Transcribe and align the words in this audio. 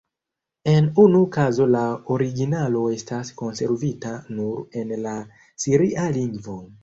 En 0.69 0.87
unu 1.01 1.19
kazo 1.35 1.67
la 1.73 1.81
originalo 2.15 2.81
estas 2.95 3.31
konservita 3.43 4.15
nur 4.39 4.81
en 4.83 4.95
la 5.05 5.15
siria 5.65 6.07
lingvo. 6.19 6.57